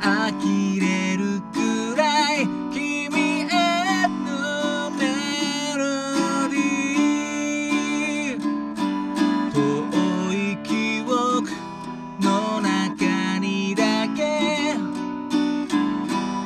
[0.00, 2.48] 呆れるくらい。
[2.72, 3.48] 君へ
[4.08, 5.00] のメ
[5.76, 5.80] ロ
[6.50, 8.38] ディー。
[9.52, 9.58] 遠
[10.32, 11.52] い記憶
[12.20, 14.74] の中にだけ。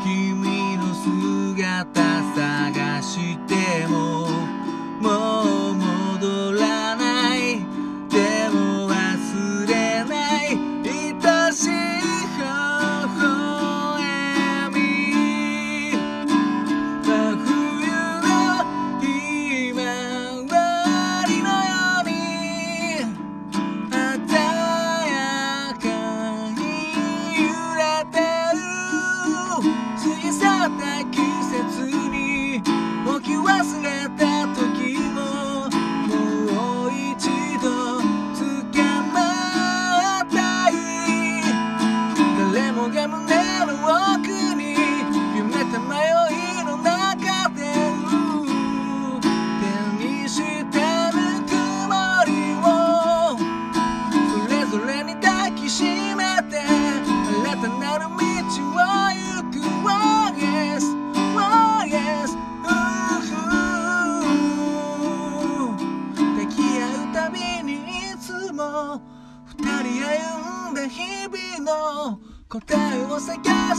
[0.05, 1.89] 君の姿
[2.35, 4.14] 探しても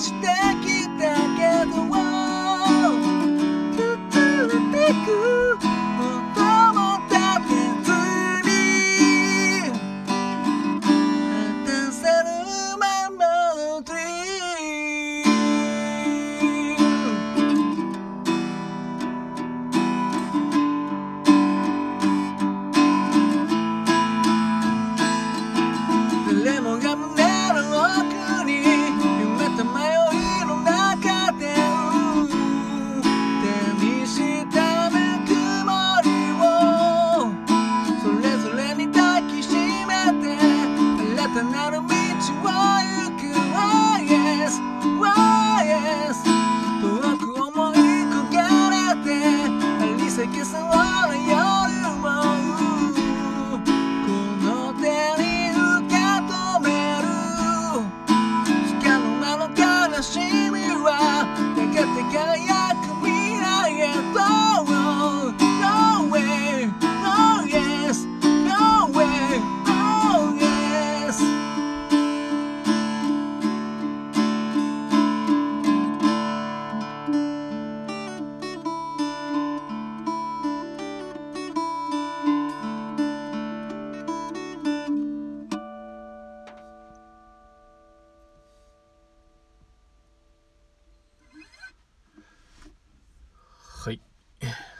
[0.05, 0.27] して
[0.63, 0.74] き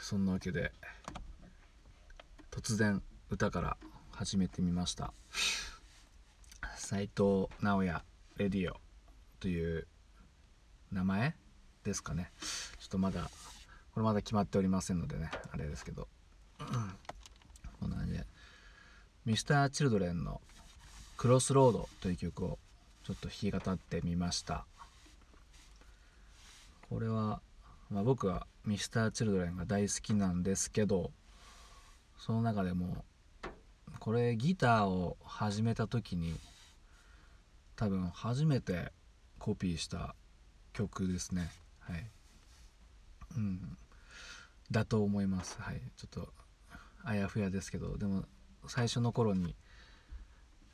[0.08, 0.70] そんなわけで
[2.52, 3.76] 突然歌から
[4.12, 5.12] 始めてみました。
[6.76, 8.04] 斉藤直哉
[8.36, 8.76] レディオ
[9.40, 9.88] という
[10.92, 11.34] 名前
[11.82, 12.30] ですかね。
[12.78, 13.28] ちょっとまだ
[13.94, 16.06] これまだ決まっておりませんのでねあれですけど。
[17.80, 18.24] こんな感じで。
[19.26, 20.40] Mr.Children の
[21.18, 22.60] 「クロスロード」という曲を
[23.02, 24.66] ちょっと弾き語ってみました。
[26.88, 27.40] これは、
[27.90, 31.12] まあ、僕は Mr.Children が大好きなんですけど
[32.18, 33.04] その中でも
[34.00, 36.34] これギターを始めた時に
[37.76, 38.92] 多分初めて
[39.38, 40.14] コピーした
[40.72, 41.50] 曲ですね。
[41.80, 42.06] はい。
[43.36, 43.76] うん。
[44.70, 45.56] だと思います。
[45.60, 45.80] はい。
[45.96, 46.32] ちょっと
[47.04, 48.24] あやふやですけどでも
[48.66, 49.54] 最初の頃に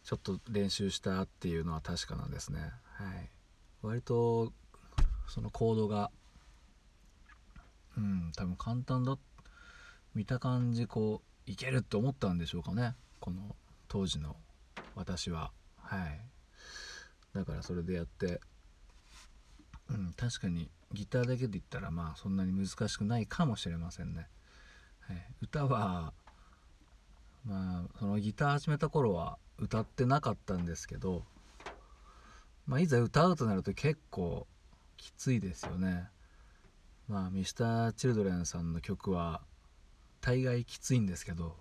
[0.05, 2.61] ちょっと練習したっていうのは確かなんですね。
[2.95, 3.31] はい。
[3.83, 4.53] 割と
[5.29, 6.11] そのコードが
[7.97, 9.19] うん多分簡単だ
[10.15, 12.95] 見た感じこういけるって思ったんでしょうかね。
[13.21, 13.57] この
[13.89, 14.37] 当時の
[14.95, 15.53] 私は。
[15.77, 16.21] はい。
[17.35, 18.41] だからそれでやって。
[19.89, 24.29] うん確かにギターだけで言ったらまあそんなに難しくないかもしれませんね、
[25.01, 26.13] はい、歌は
[27.45, 31.25] まあそのギター始めた頃は歌ってなかったんですけど
[32.67, 34.47] まあいざ歌うとなると結構
[34.97, 36.09] きついですよね。
[37.13, 39.43] まあ Mr.Children さんの曲は
[40.23, 41.57] 大概きついんですけど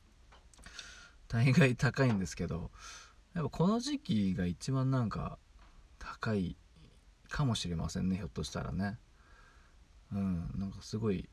[1.26, 2.70] 大概高いんですけど
[3.32, 5.38] やっぱこの時期が一番なんか
[5.98, 6.54] 高い
[7.30, 8.98] かもしれませんねひょっとしたらね。
[10.12, 11.28] うんなんかすごい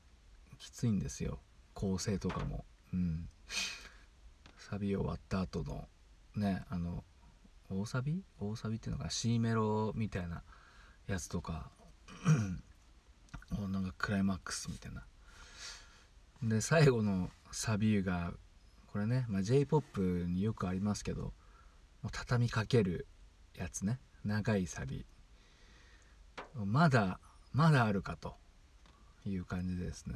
[0.58, 1.40] きついんですよ。
[1.74, 2.64] 構成とかも。
[2.94, 3.30] うん。
[4.58, 5.90] サビ終わった後の
[6.36, 7.04] ねあの
[7.70, 8.24] 大サビ？
[8.40, 10.42] 大サビっていうのが C メロみたいな
[11.08, 11.70] やつとか。
[13.68, 15.04] なんかクライマックスみたいな。
[16.44, 18.34] で最後のサビが
[18.88, 21.32] これね、まあ、j p o p によくありますけども
[22.06, 23.08] う畳みかける
[23.56, 24.00] やつね。
[24.26, 25.06] 長いサビ。
[26.56, 27.20] まだ
[27.54, 28.36] まだあるかと。
[29.30, 30.16] いう感じでですね。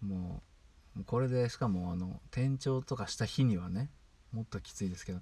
[0.00, 0.42] も
[0.98, 3.90] うこれでしかもあの転調とかした日にはね
[4.32, 5.20] もっときついですけど、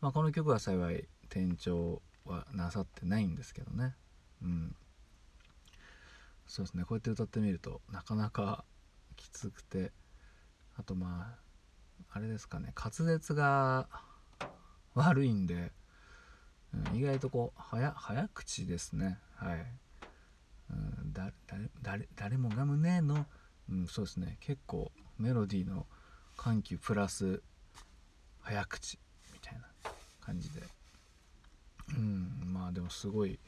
[0.00, 3.94] まあ、この曲は幸い転調はなさってないんですけどね。
[4.42, 4.76] うん。
[6.48, 6.84] そうですね。
[6.84, 8.64] こうやって歌ってみるとなかなか
[9.16, 9.92] きつくて
[10.76, 11.36] あとま
[12.10, 12.72] ああれですかね。
[12.74, 13.86] 滑舌が
[14.94, 15.72] 悪いんで、
[16.74, 19.18] うん、意外とこう早早口ですね。
[19.36, 19.66] はい、
[20.70, 21.30] うん、だ
[21.82, 23.26] 誰誰もが胸の、
[23.70, 24.38] うん、そうですね。
[24.40, 25.86] 結構メロディーの
[26.36, 27.42] 緩急プラス
[28.40, 28.98] 早口
[29.32, 29.68] みたいな
[30.20, 30.62] 感じで。
[31.90, 33.38] うんまあでもすごい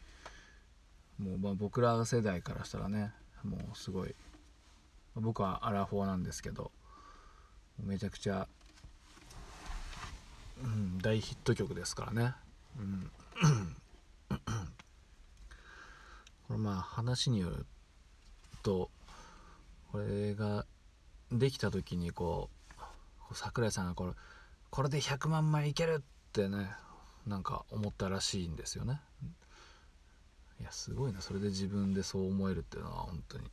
[1.20, 3.12] もう、ま、僕ら世代からしたらね
[3.44, 4.14] もうすごい
[5.14, 6.70] 僕はアラフォーなんですけど
[7.82, 8.48] めちゃくちゃ、
[10.62, 12.34] うん、大ヒット曲ですからね、
[12.78, 13.10] うん、
[16.48, 17.66] これまあ話による
[18.62, 18.90] と
[19.92, 20.64] これが
[21.32, 22.48] できた時にこ
[23.30, 24.12] う桜井さんがこれ
[24.70, 26.02] これで100万枚いけるっ
[26.32, 26.70] てね
[27.26, 29.00] なんか思ったらしいんですよね。
[30.70, 31.20] やすごいな。
[31.20, 33.44] それで自分でそう思えるっていうのは本当に。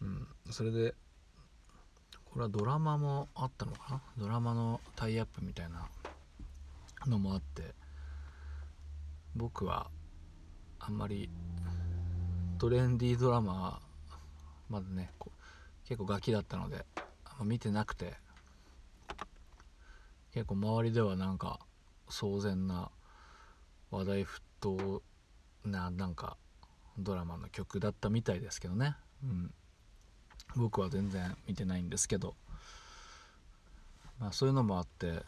[0.00, 0.26] うん。
[0.50, 0.94] それで
[2.24, 4.02] これはドラマもあったのかな？
[4.16, 5.88] ドラマのタイアップみたいな
[7.06, 7.74] のもあって
[9.36, 9.90] 僕は
[10.78, 11.28] あんまり
[12.58, 13.80] トレンディードラマ
[14.68, 15.10] まだね
[15.84, 16.84] 結構ガキだったので
[17.24, 18.14] あんま見てなくて
[20.32, 21.60] 結構周りではなんか
[22.10, 22.90] 騒然な
[23.90, 25.02] 話題沸騰
[25.64, 26.36] ななんか
[26.98, 29.54] ドラマの曲だったみたいですけどね、うん、
[30.56, 32.34] 僕は全然見てないんですけど、
[34.18, 35.22] まあ、そういうのもあって、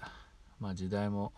[0.58, 1.32] まあ、時代も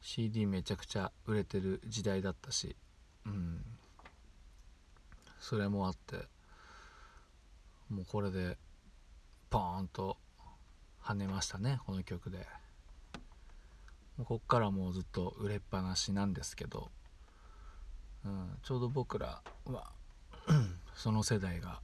[0.00, 2.76] CD めちゃくちゃ売れてる時代だったし、
[3.26, 3.64] うん、
[5.40, 6.16] それもあって
[7.90, 8.56] もうこれで
[9.50, 10.16] ポーンと
[11.02, 12.46] 跳ねましたねこの曲で。
[14.24, 16.90] こっからもうずっと売れっぱなしなんですけど、
[18.24, 19.92] うん、ちょうど僕らは
[20.94, 21.80] その世代が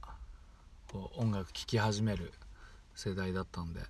[0.91, 2.33] こう音楽聴き始める
[2.95, 3.81] 世代だったんで、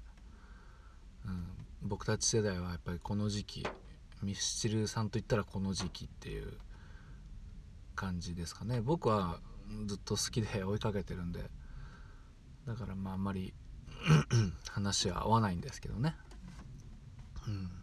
[1.25, 1.45] うん、
[1.81, 3.68] 僕たち世代はやっぱりこの時期
[4.22, 6.54] ミスチルさんといったらこの時期っていう
[7.95, 8.81] 感じですかね。
[8.81, 9.40] 僕は
[9.86, 11.50] ずっと好きで 追いかけてるんで
[12.66, 13.54] だからまああんまり
[14.71, 16.16] 話は合わないんですけどね。
[17.47, 17.82] うん。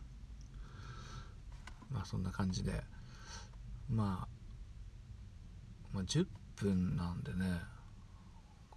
[1.91, 2.83] まあそんな感じで、
[3.89, 4.29] まあ、
[5.93, 7.61] まあ10分なんでね。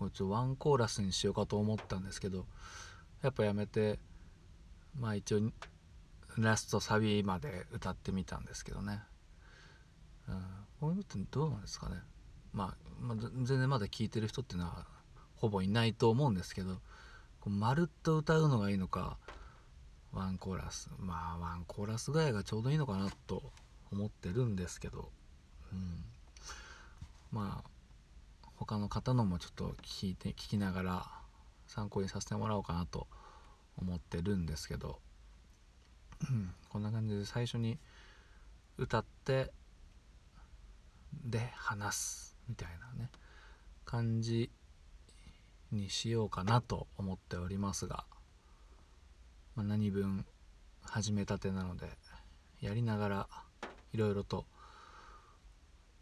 [0.04, 2.46] こいつワンコーラスにしようかと思ったんですけど
[3.22, 4.00] やっぱやめて
[5.00, 5.40] まあ一応
[6.38, 9.00] ラストサビまで歌ってみたんですけどね、
[10.28, 10.36] うん、
[10.82, 11.96] こういうのってどうなんですかね、
[12.54, 14.86] まあ、まあ、全然まだ聴いてる人っていうのは
[15.36, 16.76] ほぼいないと思うんですけど
[17.40, 19.18] こうまるっと歌うのがいいのか
[20.14, 20.90] ワンコーラス。
[21.00, 23.52] まあワンコーラスぐらいがちょうどいいのかなと
[23.92, 25.10] 思ってるんですけど、
[25.72, 26.04] うん、
[27.32, 27.70] まあ
[28.56, 31.06] 他の方のもちょっと聞いて聞きながら
[31.68, 33.08] 参考にさせてもらおうかなと
[33.78, 35.00] 思ってるんですけど、
[36.30, 37.80] うん、こんな感じで最初に
[38.78, 39.52] 歌って
[41.26, 43.10] で話すみたいなね。
[43.86, 44.50] 感じ
[45.72, 48.06] にしようかなと思っておりますが。
[49.56, 50.26] まあ、何分
[50.82, 51.88] 始めたてなので
[52.62, 53.28] やりながら
[53.94, 54.46] いろいろと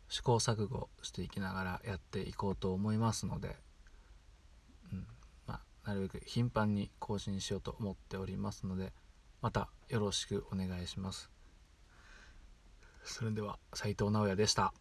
[0.10, 3.56] 試行錯誤していきながらやっていこうと思いますので、
[4.92, 5.06] うん
[5.48, 8.92] まあ、なるべく頻繁に更新しようと思っておりますので
[9.42, 11.30] またよろしくお願いします。
[13.04, 14.74] それでは斉藤直哉でした。